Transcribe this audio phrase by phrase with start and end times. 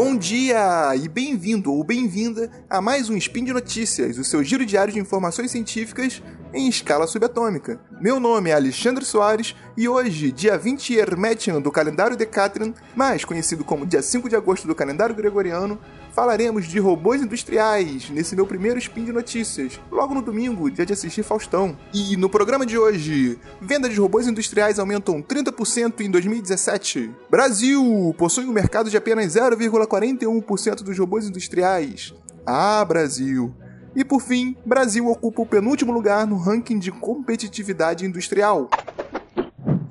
[0.00, 4.64] Bom dia e bem-vindo ou bem-vinda a mais um Spin de Notícias, o seu giro
[4.64, 6.22] diário de informações científicas
[6.54, 7.80] em escala subatômica.
[8.00, 13.64] Meu nome é Alexandre Soares e hoje, dia 20 Hermetian do calendário Decatrian, mais conhecido
[13.64, 15.80] como dia 5 de agosto do calendário gregoriano,
[16.18, 20.92] falaremos de robôs industriais nesse meu primeiro spin de notícias, logo no domingo, dia de
[20.92, 21.78] assistir Faustão.
[21.94, 27.14] E no programa de hoje, venda de robôs industriais aumentam 30% em 2017.
[27.30, 32.12] Brasil possui um mercado de apenas 0,41% dos robôs industriais.
[32.44, 33.54] Ah, Brasil!
[33.94, 38.68] E por fim, Brasil ocupa o penúltimo lugar no ranking de competitividade industrial.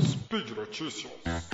[0.00, 1.45] Speed Notícias.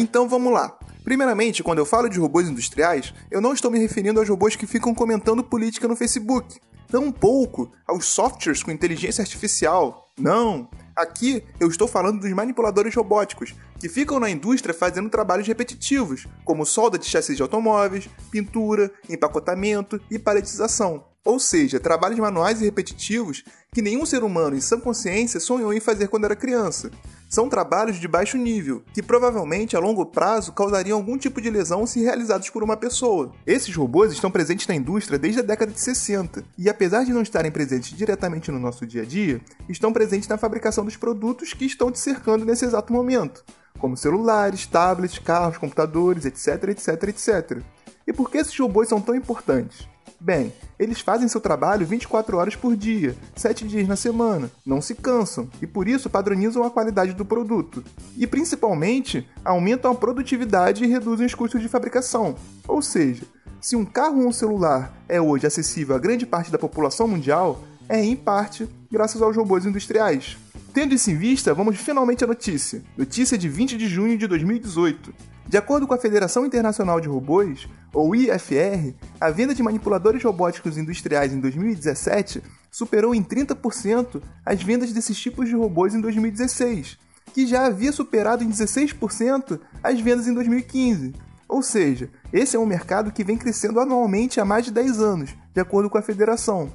[0.00, 0.78] Então vamos lá.
[1.04, 4.66] Primeiramente, quando eu falo de robôs industriais, eu não estou me referindo aos robôs que
[4.66, 6.58] ficam comentando política no Facebook.
[6.88, 10.10] Tampouco aos softwares com inteligência artificial.
[10.18, 10.70] Não.
[10.96, 16.64] Aqui eu estou falando dos manipuladores robóticos, que ficam na indústria fazendo trabalhos repetitivos, como
[16.64, 21.04] solda de chassis de automóveis, pintura, empacotamento e paletização.
[21.22, 25.80] Ou seja, trabalhos manuais e repetitivos que nenhum ser humano em sã consciência sonhou em
[25.80, 26.90] fazer quando era criança.
[27.30, 31.86] São trabalhos de baixo nível, que provavelmente a longo prazo causariam algum tipo de lesão
[31.86, 33.30] se realizados por uma pessoa.
[33.46, 37.22] Esses robôs estão presentes na indústria desde a década de 60, e apesar de não
[37.22, 41.64] estarem presentes diretamente no nosso dia a dia, estão presentes na fabricação dos produtos que
[41.64, 43.44] estão te cercando nesse exato momento,
[43.78, 47.62] como celulares, tablets, carros, computadores, etc, etc, etc.
[48.08, 49.88] E por que esses robôs são tão importantes?
[50.20, 54.94] Bem, eles fazem seu trabalho 24 horas por dia, 7 dias na semana, não se
[54.94, 57.82] cansam e por isso padronizam a qualidade do produto.
[58.18, 62.34] E principalmente, aumentam a produtividade e reduzem os custos de fabricação.
[62.68, 63.22] Ou seja,
[63.62, 67.62] se um carro ou um celular é hoje acessível a grande parte da população mundial,
[67.88, 70.36] é em parte graças aos robôs industriais.
[70.74, 72.82] Tendo isso em vista, vamos finalmente à notícia.
[72.96, 75.12] Notícia de 20 de junho de 2018.
[75.50, 80.78] De acordo com a Federação Internacional de Robôs, ou IFR, a venda de manipuladores robóticos
[80.78, 82.40] industriais em 2017
[82.70, 86.96] superou em 30% as vendas desses tipos de robôs em 2016,
[87.34, 91.16] que já havia superado em 16% as vendas em 2015.
[91.48, 95.34] Ou seja, esse é um mercado que vem crescendo anualmente há mais de 10 anos,
[95.52, 96.70] de acordo com a federação.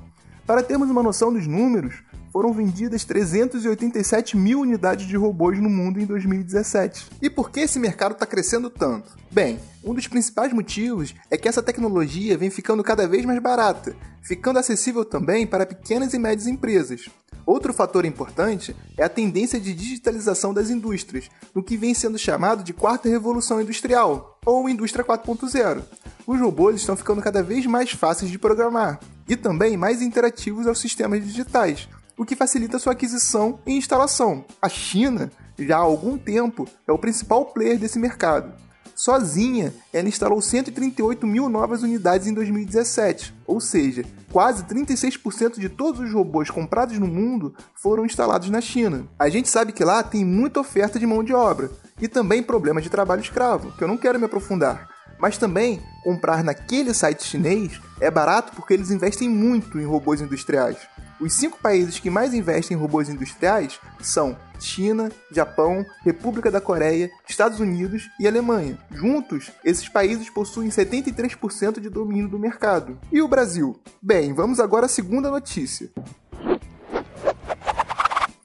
[0.46, 2.04] Para termos uma noção dos números,
[2.36, 7.08] foram vendidas 387 mil unidades de robôs no mundo em 2017.
[7.22, 9.16] E por que esse mercado está crescendo tanto?
[9.32, 13.96] Bem, um dos principais motivos é que essa tecnologia vem ficando cada vez mais barata,
[14.22, 17.08] ficando acessível também para pequenas e médias empresas.
[17.46, 22.66] Outro fator importante é a tendência de digitalização das indústrias, no que vem sendo chamado
[22.66, 25.84] de quarta revolução industrial, ou indústria 4.0.
[26.28, 30.80] Os robôs estão ficando cada vez mais fáceis de programar e também mais interativos aos
[30.80, 34.46] sistemas digitais, o que facilita sua aquisição e instalação.
[34.62, 38.54] A China, já há algum tempo, é o principal player desse mercado.
[38.96, 46.00] Sozinha, ela instalou 138 mil novas unidades em 2017, ou seja, quase 36% de todos
[46.00, 49.06] os robôs comprados no mundo foram instalados na China.
[49.20, 52.84] A gente sabe que lá tem muita oferta de mão de obra e também problemas
[52.86, 54.88] de trabalho escravo, que eu não quero me aprofundar.
[55.20, 60.78] Mas também comprar naquele site chinês é barato porque eles investem muito em robôs industriais.
[61.20, 67.10] Os cinco países que mais investem em robôs industriais são China, Japão, República da Coreia,
[67.28, 68.78] Estados Unidos e Alemanha.
[68.92, 73.00] Juntos, esses países possuem 73% de domínio do mercado.
[73.12, 73.80] E o Brasil?
[74.02, 75.90] Bem, vamos agora à segunda notícia.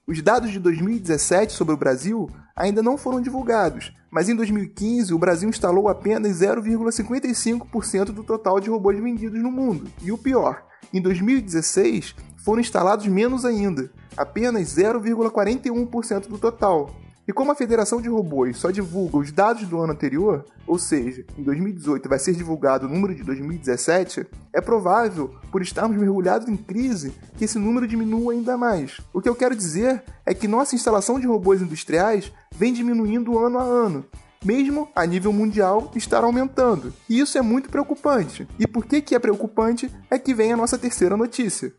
[0.06, 5.18] Os dados de 2017 sobre o Brasil ainda não foram divulgados, mas em 2015 o
[5.18, 9.88] Brasil instalou apenas 0,55% do total de robôs vendidos no mundo.
[10.02, 12.14] E o pior, em 2016
[12.44, 16.90] foram instalados menos ainda, apenas 0,41% do total.
[17.28, 21.24] E como a Federação de Robôs só divulga os dados do ano anterior, ou seja,
[21.38, 26.56] em 2018 vai ser divulgado o número de 2017, é provável, por estarmos mergulhados em
[26.56, 29.00] crise, que esse número diminua ainda mais.
[29.12, 33.58] O que eu quero dizer é que nossa instalação de robôs industriais vem diminuindo ano
[33.58, 34.04] a ano,
[34.44, 36.92] mesmo a nível mundial estar aumentando.
[37.08, 38.48] E isso é muito preocupante.
[38.58, 41.72] E por que, que é preocupante é que vem a nossa terceira notícia.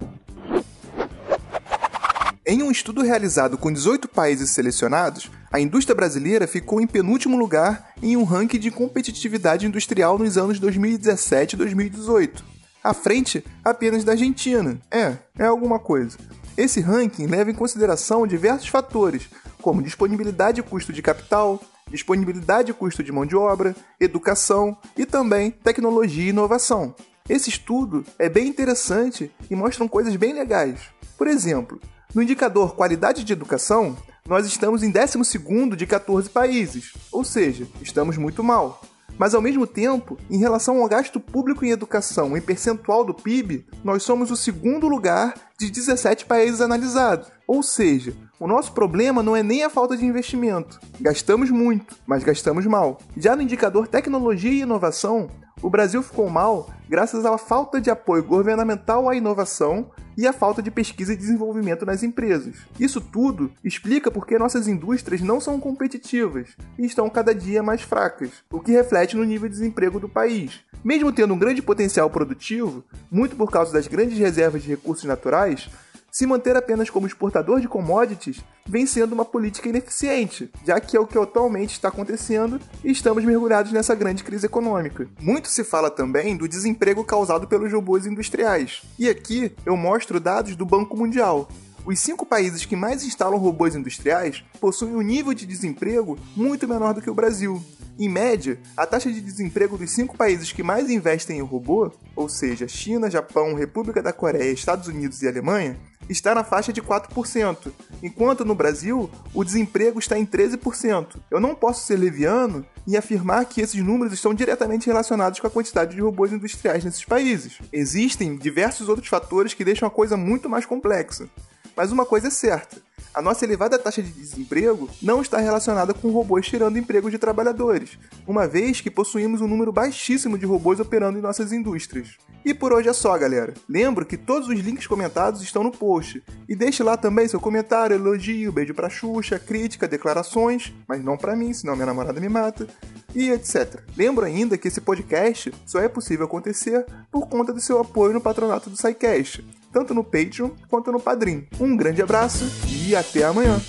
[2.46, 7.94] Em um estudo realizado com 18 países selecionados, a indústria brasileira ficou em penúltimo lugar
[8.02, 12.44] em um ranking de competitividade industrial nos anos 2017 e 2018,
[12.84, 14.80] à frente apenas da Argentina.
[14.90, 16.18] É, é alguma coisa.
[16.58, 19.30] Esse ranking leva em consideração diversos fatores,
[19.62, 21.62] como disponibilidade e custo de capital,
[21.92, 26.96] disponibilidade e custo de mão de obra, educação e também tecnologia e inovação.
[27.30, 30.80] Esse estudo é bem interessante e mostra coisas bem legais.
[31.18, 31.80] Por exemplo,
[32.14, 33.96] No indicador qualidade de educação,
[34.28, 38.82] nós estamos em 12 de 14 países, ou seja, estamos muito mal.
[39.18, 43.66] Mas ao mesmo tempo, em relação ao gasto público em educação em percentual do PIB,
[43.84, 47.32] nós somos o segundo lugar de 17 países analisados.
[47.48, 50.80] Ou seja, o nosso problema não é nem a falta de investimento.
[51.00, 52.98] Gastamos muito, mas gastamos mal.
[53.16, 55.30] Já no indicador tecnologia e inovação,
[55.62, 60.62] o Brasil ficou mal graças à falta de apoio governamental à inovação e à falta
[60.62, 62.56] de pesquisa e desenvolvimento nas empresas.
[62.80, 67.82] Isso tudo explica por que nossas indústrias não são competitivas e estão cada dia mais
[67.82, 70.60] fracas, o que reflete no nível de desemprego do país.
[70.84, 75.70] Mesmo tendo um grande potencial produtivo, muito por causa das grandes reservas de recursos naturais,
[76.12, 81.00] se manter apenas como exportador de commodities vem sendo uma política ineficiente, já que é
[81.00, 85.08] o que atualmente está acontecendo e estamos mergulhados nessa grande crise econômica.
[85.20, 88.82] Muito se fala também do desemprego causado pelos robôs industriais.
[89.00, 91.48] E aqui eu mostro dados do Banco Mundial,
[91.86, 96.94] os cinco países que mais instalam robôs industriais possuem um nível de desemprego muito menor
[96.94, 97.64] do que o Brasil.
[97.98, 102.30] Em média, a taxa de desemprego dos cinco países que mais investem em robô, ou
[102.30, 105.78] seja, China, Japão, República da Coreia, Estados Unidos e Alemanha,
[106.12, 107.72] está na faixa de 4%,
[108.04, 111.18] enquanto no Brasil o desemprego está em 13%.
[111.30, 115.52] Eu não posso ser leviano e afirmar que esses números estão diretamente relacionados com a
[115.52, 117.60] quantidade de robôs industriais nesses países.
[117.72, 121.30] Existem diversos outros fatores que deixam a coisa muito mais complexa.
[121.76, 122.78] Mas uma coisa é certa:
[123.14, 127.98] a nossa elevada taxa de desemprego não está relacionada com robôs tirando empregos de trabalhadores,
[128.26, 132.18] uma vez que possuímos um número baixíssimo de robôs operando em nossas indústrias.
[132.44, 133.54] E por hoje é só, galera.
[133.68, 136.24] Lembro que todos os links comentados estão no post.
[136.50, 141.36] E deixe lá também seu comentário, elogio, beijo pra Xuxa, crítica, declarações, mas não para
[141.36, 142.66] mim, senão minha namorada me mata,
[143.14, 143.82] e etc.
[143.96, 148.22] Lembro ainda que esse podcast só é possível acontecer por conta do seu apoio no
[148.22, 151.48] patronato do SciCast tanto no Patreon quanto no Padrim.
[151.60, 153.60] Um grande abraço e até amanhã!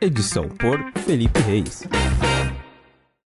[0.00, 1.82] Edição por Felipe Reis.